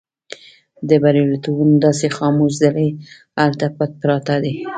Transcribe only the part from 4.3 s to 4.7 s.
دي.